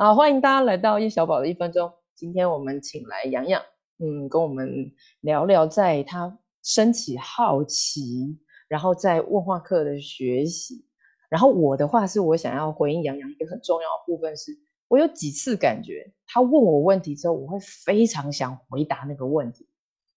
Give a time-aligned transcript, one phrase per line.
[0.00, 1.92] 好，欢迎大家来到叶小宝的一分钟。
[2.14, 3.60] 今天我们请来洋洋，
[3.98, 8.38] 嗯，跟我们聊聊在他升起好奇，
[8.68, 10.86] 然后在问话课的学习。
[11.28, 14.56] 然后我的话是我想要回应洋洋一个很重要的部分，是
[14.86, 19.66] 我有几次感觉他问我问题之后，我会非常想回答那个问题，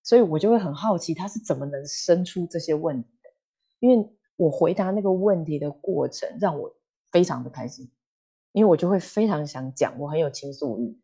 [0.04, 3.30] 所以我就会很好奇他是怎么能生出这些问题的，
[3.80, 6.72] 因为我回答那个问题的过程让我
[7.12, 7.90] 非常的开心，
[8.54, 11.00] 因为我就会非常想讲，我很有倾诉欲，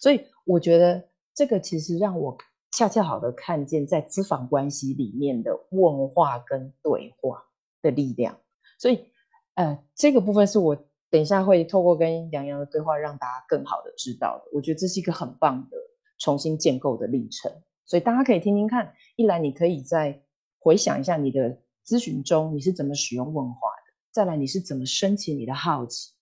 [0.00, 2.36] 所以我觉得这个其实让我
[2.72, 7.44] 恰恰好的看见在咨访关系里面的问话跟对话
[7.82, 8.38] 的力量，
[8.78, 9.06] 所以。
[9.54, 10.74] 呃，这个部分是我
[11.10, 14.50] 等一下会透过跟杨洋的对话，让大家更好的知道的。
[14.54, 15.76] 我觉得这是一个很棒的
[16.18, 17.52] 重新建构的历程，
[17.84, 18.94] 所以大家可以听听看。
[19.16, 20.22] 一来，你可以再
[20.60, 26.12] 回想一下你的咨询中你是怎么使用问话的；再来，你是怎么升起你的好奇。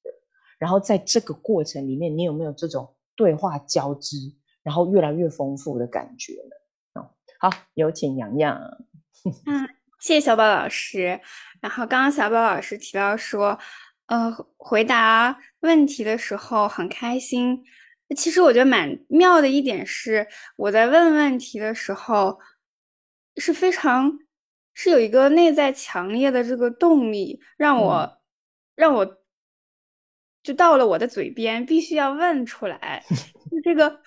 [0.58, 4.16] 然后在这个过程里面，你有没有这种对话交织，
[4.62, 6.34] 然后越来越丰富的感觉
[6.94, 7.02] 呢？
[7.40, 8.60] 好，有请洋洋。
[9.46, 9.68] 嗯。
[10.00, 11.20] 谢谢小宝老师。
[11.60, 13.58] 然后刚刚小宝老师提到说，
[14.06, 17.64] 呃，回答问题的时候很开心。
[18.16, 22.38] 其实我觉得蛮妙的一点是，我在问问题的时候
[23.38, 24.20] 是非常
[24.72, 28.20] 是有一个内在强烈的这个动力，让我
[28.76, 29.17] 让我
[30.48, 33.04] 就到了我的嘴边，必须要问出来。
[33.50, 34.00] 就这个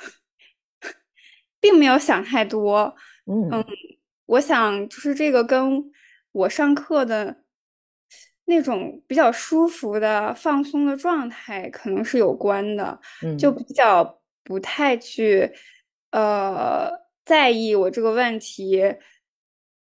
[1.60, 2.96] 并没有想太多，
[3.30, 3.64] 嗯。
[4.26, 5.84] 我想，就是这个跟
[6.32, 7.44] 我上课的
[8.46, 13.00] 那种比较舒服的放松的状态可能是有关的，
[13.38, 15.52] 就比较不太去
[16.12, 16.90] 呃
[17.24, 18.82] 在意我这个问题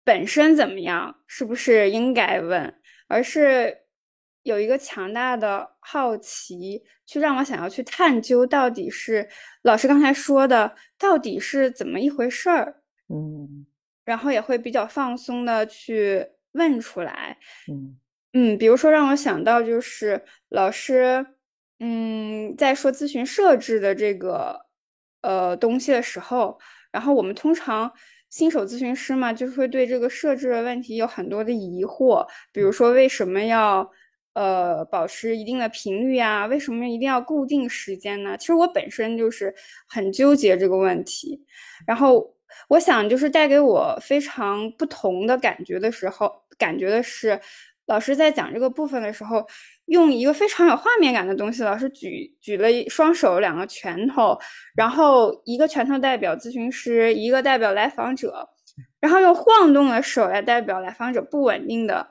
[0.04, 2.72] 本身怎么样，是不是应该问，
[3.08, 3.76] 而是
[4.48, 9.28] 有一个强大的好奇，去让我想要去探究到底是
[9.62, 13.66] 老师刚才说的到底是怎么一回事儿，嗯。
[14.06, 17.36] 然后也会比较放松的去问出来，
[17.70, 17.98] 嗯。
[18.32, 21.26] 嗯，比如说让我想到就是老师，
[21.80, 24.58] 嗯，在说咨询设置的这个
[25.20, 26.58] 呃东西的时候，
[26.90, 27.92] 然后我们通常
[28.30, 33.90] 新手咨询师嘛，就是会对这个设置的问题有很多的疑惑，比如说为什么要
[34.38, 36.46] 呃保持一定的频率啊？
[36.46, 38.36] 为什么一定要固定时间呢？
[38.38, 39.54] 其实我本身就是
[39.88, 41.44] 很纠结这个问题，
[41.86, 42.34] 然后。
[42.68, 47.38] 我想，就是带给我非常不同的感觉的时候，感觉的是，
[47.86, 49.46] 老师在讲这个部分的时候，
[49.86, 51.62] 用一个非常有画面感的东西。
[51.62, 54.36] 老师举举了双手，两个拳头，
[54.74, 58.48] 然后一个拳头代表咨询师，一个代表来访者，
[59.00, 62.10] 然后用晃动的手来代表来访者不稳定的，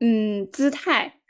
[0.00, 1.20] 嗯，姿态。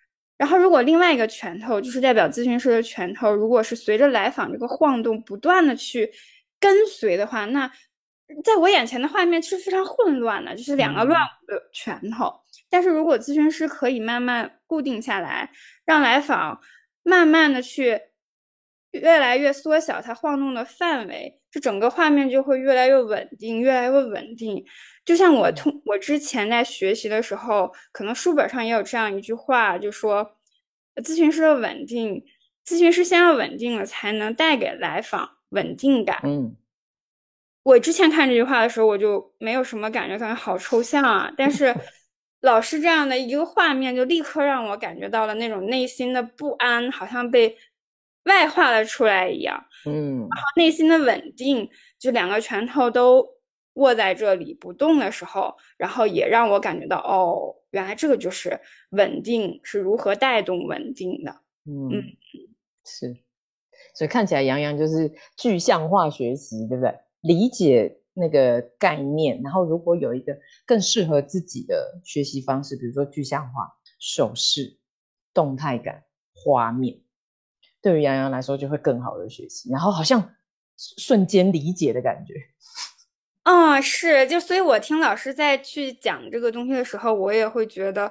[0.42, 6.10] 然后如果另外一个拳头就是代表咨询师的拳头，如果是随着来访这个晃动不断的去
[6.58, 7.70] 跟随的话，那。
[8.42, 12.32] 在我眼前的画面是非常混乱的，就是两个乱舞的拳头。
[12.70, 15.50] 但是如果咨询师可以慢慢固定下来，
[15.84, 16.58] 让来访
[17.02, 18.00] 慢慢的去
[18.92, 24.64] 越来越缩小它晃动的范围，这整个画面就会越来越稳定，越来越稳定。
[25.04, 30.36] 就像我通我之前在学习的时候，可能书本上也有这样一句话，就说
[30.96, 32.24] 咨询师的稳定，
[32.66, 36.20] 咨询师先要稳定了，才能带给来访稳定感。
[36.24, 36.56] 嗯。
[37.64, 41.32] 我之前看这句话的时候，我就没有什么感觉，感觉好抽象啊。
[41.36, 41.72] 但 是
[42.40, 47.56] 老师这样的一个画面，就立刻让我感觉到了那种内心的不安，好像被
[48.24, 49.64] 外化了出来一样。
[49.86, 51.70] 嗯，然后内心的稳定，
[52.00, 53.24] 就两个拳头都
[53.74, 58.60] 握在这里不动的时候，然后也让我感觉到，哦，原来这个就是
[58.90, 61.40] 稳定是如何带动稳定的。
[61.64, 61.90] 嗯，
[62.84, 63.16] 是，
[63.94, 66.94] 所以看起来杨洋就是具象化学习，对不对？
[67.20, 74.76] 理解那个概念，然后如果有一个更适合自己的学习方式，比如说具象化、手势、
[75.32, 76.04] 动态感、
[76.34, 77.00] 画面，
[77.80, 80.34] 对于杨洋来说就会更好的学习，然后好像
[80.76, 82.34] 瞬间理解的感觉。
[83.42, 88.10] 啊，是，就所以我听老师在去讲这个东西的时候，我也会觉得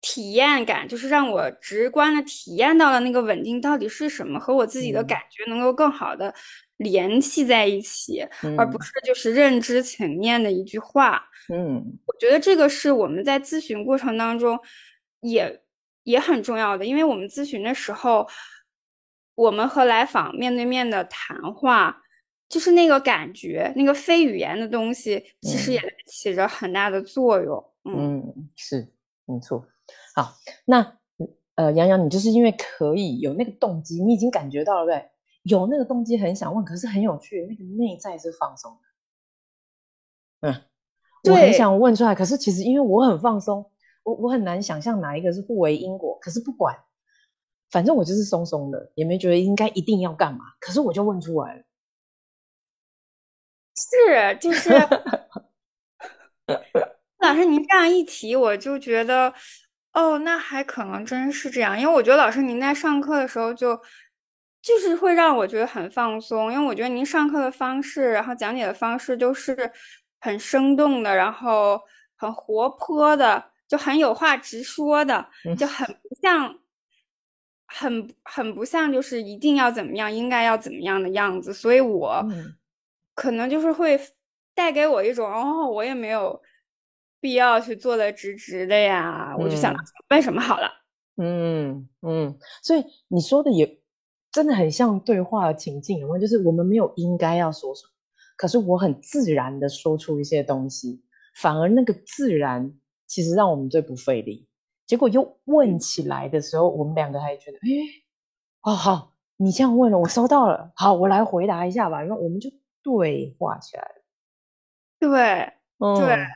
[0.00, 6.34] 体验感，就是让我直观的体验到了那个稳定到底是什么，和我自己的感觉能够更好的。
[6.78, 8.26] 联系在一起，
[8.56, 11.22] 而不是就是认知层面的一句话。
[11.52, 11.74] 嗯，
[12.06, 14.58] 我觉得这个是我们在咨询过程当中
[15.20, 15.60] 也
[16.04, 18.26] 也很重要的，因为我们咨询的时候，
[19.34, 22.00] 我们和来访面对面的谈话，
[22.50, 27.64] 就是那个感觉，那个非语言的东西，其实也起着很大的作用。
[27.84, 28.92] 嗯，是
[29.24, 29.64] 没错。
[30.14, 30.34] 好，
[30.66, 30.98] 那
[31.54, 35.10] 呃，杨洋，你就是因为可以有那个动机，你已经感觉到了，对对？
[35.44, 38.72] 有那个动机很想问，可是很有趣，那个内在是放松
[40.42, 40.48] 的。
[40.48, 40.54] 嗯，
[41.32, 43.70] 我很想问出来，可是其实因为我很放松，
[44.02, 46.18] 我我很难想象哪一个是互为因果。
[46.20, 46.76] 可是不管，
[47.70, 50.40] 反正我就是松松的，也没觉得应该一定要干嘛。
[50.58, 51.62] 可是我就问出来了，
[53.80, 54.70] 是就是，
[57.20, 59.32] 老师您这样一提，我就觉得，
[59.92, 63.80] 哦，那还可能真是这样，因为我觉得老师您在上课的时候就。
[64.62, 69.56] 就是会让我觉得很放松，因为我觉得您上课的方式，然后讲解的方式都是
[70.20, 71.80] 很生动的，然后
[72.14, 75.26] 很活泼的，就很有话直说的，
[75.56, 76.54] 就很不像，
[77.68, 81.54] 很很不像就是一定要怎么样，应该要怎么样的样子。
[81.54, 82.22] 所以我
[83.20, 84.00] 可能就是会
[84.54, 86.40] 带给我一种哦，我也没有
[87.20, 89.74] 必要去做的直直的呀，我就想
[90.08, 90.70] 问什么好了。
[91.16, 93.78] 嗯嗯，所以你说的也。
[94.32, 96.20] 真的很像对话情境，有没有？
[96.20, 97.90] 就是我们没有应该要说什么，
[98.36, 101.02] 可是我很自然的说出一些东西，
[101.34, 102.72] 反而那个自然
[103.08, 104.46] 其实让我们最不费力。
[104.86, 107.68] 结果又问起来的时候，我们两个还觉得，哎，
[108.62, 112.00] 哦好，你这样问了，我收到了，好，我来回答一下吧。
[112.00, 112.48] 然后我们就
[112.82, 114.04] 对话起来了。
[114.98, 115.52] 对，
[115.98, 116.26] 对，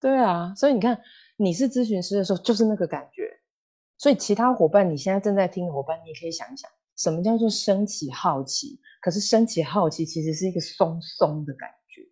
[0.00, 0.54] 对啊。
[0.54, 1.00] 所以你看，
[1.36, 3.30] 你是咨询师的时候，就是那个感觉。
[3.98, 6.70] 所以其他伙伴，你现在正在听的伙伴，你也可以想一想。
[6.96, 8.78] 什么叫做升起好奇？
[9.00, 12.02] 可是升起好奇其实是一个松松的感觉，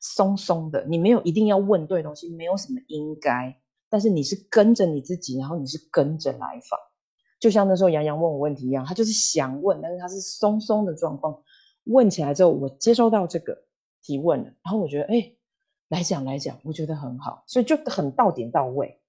[0.00, 0.82] 松松的。
[0.86, 3.54] 你没有一定要问对东西，没有什么应该，
[3.90, 6.80] 但是你是跟着你自己，然后你是跟着来访。
[7.38, 11.42] 就像那时候杨洋问我问题一样，他就是想问，但是他是松松的状况。
[11.84, 13.56] 问起来之后，我接收到这个
[14.02, 15.32] 提问了，然后我觉得，哎，
[15.88, 19.00] 来讲来讲，我觉得很好，所以就很到点到位。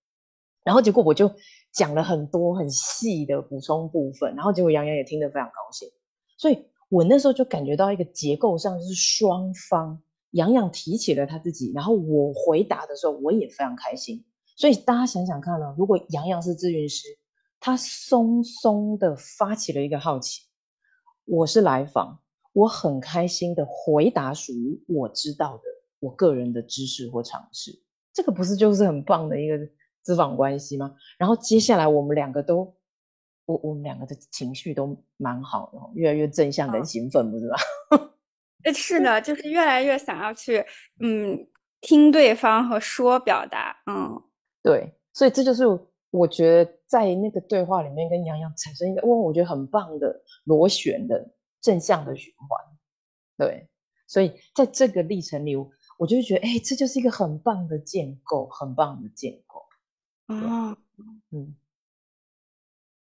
[0.64, 1.32] 然后结果我就。
[1.76, 5.86] 讲了很多很细的补充部分，然后结果杨洋也听得非常高兴，
[6.38, 10.02] 所以我那时候就感觉到一个结构上是双方，
[10.32, 14.24] 杨洋提起了他自己，然后我回答的时候我也非常开心，
[14.56, 17.10] 所以大家想想看呢，如果杨洋是咨询师，
[17.60, 20.44] 他松松的发起了一个好奇，
[21.26, 22.22] 我是来访，
[22.56, 25.64] 我很开心的回答属于我知道的
[26.00, 27.72] 我个人的知识或尝试，
[28.14, 29.60] 这个不是就是很棒的一个。
[30.06, 30.96] 咨访关系吗？
[31.18, 32.72] 然后接下来我们两个都，
[33.48, 37.58] 我我们两个的情绪都蛮好的，越来越正向跟兴奋，不是吧？
[38.66, 40.64] 呃，是的，就是越来越想要去
[41.00, 41.48] 嗯
[41.82, 44.22] 听对方和说表达，嗯，
[44.62, 45.64] 对，所以这就是
[46.12, 51.28] 我觉得在那个对话里面跟杨洋产生一个，哇，我觉得很棒的螺旋的
[51.66, 52.48] 正向的循环，
[53.36, 53.68] 对，
[54.06, 55.56] 所以在这个历程里，
[55.98, 59.66] 我就觉得，哎，这就是一个很棒的建构，很棒的建构。
[60.28, 60.78] 哦，
[61.32, 61.56] 嗯，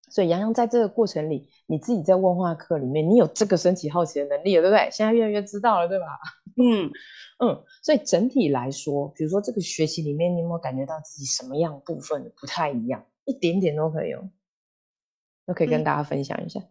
[0.10, 4.92] 所以洋洋在这个过程里，你自己在问话课里面，你有这个升起好奇的能力了，对不对？
[4.92, 6.06] 现在越来越知道了，对吧？
[6.62, 6.92] 嗯
[7.40, 13.04] 嗯，所以整体来说，比如说这个学习里面，你有没有感觉到自己什么样部分不太一样？
[13.26, 14.30] 一点点都可以哦，
[15.48, 16.62] 都可以跟大家分享一下。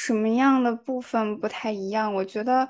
[0.00, 2.14] 什么样的部分不太一样？
[2.14, 2.68] 我觉得，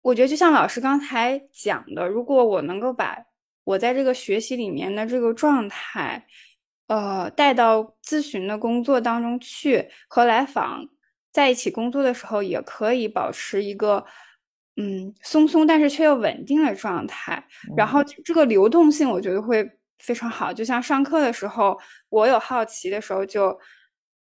[0.00, 3.18] 我觉得就像老师刚才讲的，如果我能够把
[3.64, 6.24] 我在这个学习里面的这个状态，
[6.86, 10.86] 呃，带到咨询的工作当中去，和来访
[11.32, 14.04] 在一起工作的时候，也可以保持一个
[14.76, 17.44] 嗯松松，但是却又稳定的状态。
[17.76, 20.52] 然后这个流动性，我觉得会非常好。
[20.52, 21.76] 就像上课的时候，
[22.10, 23.58] 我有好奇的时候，就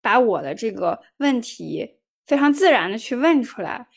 [0.01, 3.87] 把我的这个问题非常自然的去问出来。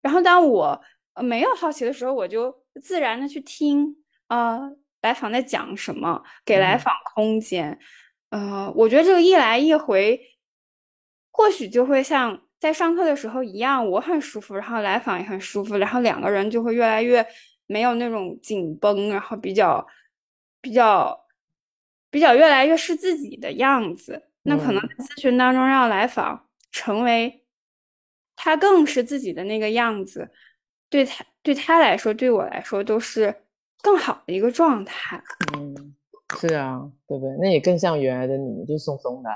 [0.00, 0.82] 然后当我
[1.22, 3.96] 没有好奇的时候，我就自然的去听。
[4.28, 4.58] 啊，
[5.02, 6.22] 来访在讲什么？
[6.42, 7.78] 给来访空间。
[8.30, 10.18] 呃，我觉得这个一来一回，
[11.30, 17.26] 或许就会像在上课的时候一样，我很舒服，然后来访也很舒服，然后两个人就会越来越
[17.66, 19.86] 没有那种紧绷，然后比较
[20.62, 21.26] 比较
[22.08, 24.30] 比较越来越是自己的样子。
[24.42, 27.44] 那可能在咨询当中让来访成为
[28.36, 30.30] 他更是自己的那个样子，
[30.88, 33.42] 对他对他来说，对我来说都是。
[33.84, 35.20] 更好的一个状态，
[35.56, 35.96] 嗯，
[36.38, 37.36] 是啊，对不对？
[37.40, 39.30] 那也更像原来的你，就松松的，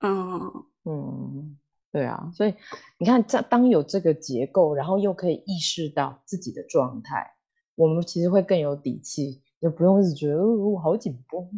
[0.00, 1.56] 嗯嗯，
[1.92, 2.28] 对啊。
[2.34, 2.52] 所以
[2.98, 7.24] 你看，这当有这个结构，然后又可以意识到自己的状态，
[7.76, 11.48] 我们其实会更有底气，就不用一直觉得我好紧绷？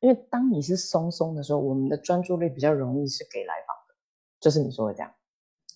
[0.00, 3.94] 因为当你是松松的时候，我们的专注力比较容易是给来访的，
[4.40, 5.14] 就是你说的这样，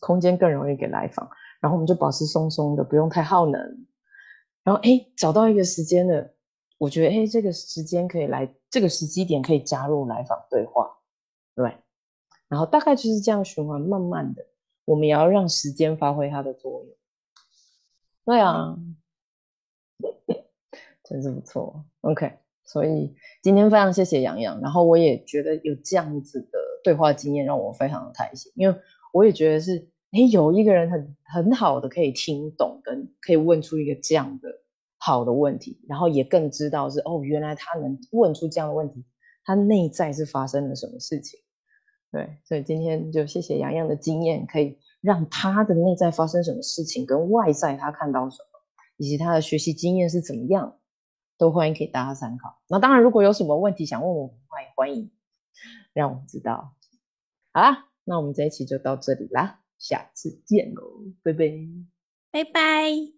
[0.00, 1.28] 空间更容易给来访，
[1.60, 3.86] 然后我们就保持松松的，不用太耗能。
[4.62, 6.34] 然后哎，找到一个时间的，
[6.78, 10.90] 我觉得哎，这个时间可以来这个时机点可以加入来访对话，
[11.54, 11.76] 对，
[12.48, 14.46] 然后大概就是这样循环，慢慢的，
[14.86, 16.96] 我们也要让时间发挥它的作用。
[18.24, 18.74] 对啊，
[21.04, 21.84] 真是不错。
[22.00, 28.76] OK，所以今天非常谢谢洋洋，然后我也觉得有这样子的对话经验让我非常的开心，因为
[29.12, 34.48] 我也觉得是，哎，有一个人很很好的可以听懂，跟可以问出一个这样的
[34.98, 39.04] 好的问题，然后也更知道是哦，原来他能问出这样的问题，
[39.44, 41.38] 他内在是发生了什么事情。
[42.10, 44.78] 对，所以今天就谢谢洋洋的经验，可以。
[45.04, 48.48] 让他的内在发生什么事情，跟外在他看到什么，
[48.96, 50.78] 以及他的学习经验是怎么样，
[51.38, 52.60] 都欢迎给大家参考。
[52.68, 55.10] 那当然，如果有什么问题想问我，欢迎欢迎
[55.92, 56.74] 让我知道。
[57.52, 60.82] 好啦，那我们这一期就到这里啦，下次见喽，
[61.22, 61.44] 拜拜，
[62.30, 63.13] 拜拜。